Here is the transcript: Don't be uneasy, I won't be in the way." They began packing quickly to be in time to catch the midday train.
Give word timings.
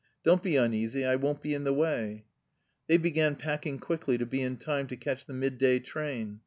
Don't 0.23 0.41
be 0.41 0.55
uneasy, 0.55 1.05
I 1.05 1.15
won't 1.15 1.43
be 1.43 1.53
in 1.53 1.63
the 1.63 1.75
way." 1.75 2.25
They 2.87 2.97
began 2.97 3.35
packing 3.35 3.77
quickly 3.77 4.17
to 4.17 4.25
be 4.25 4.41
in 4.41 4.57
time 4.57 4.87
to 4.87 4.95
catch 4.97 5.27
the 5.27 5.33
midday 5.35 5.77
train. 5.77 6.39